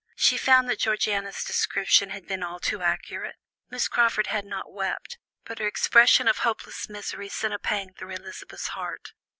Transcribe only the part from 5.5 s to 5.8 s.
her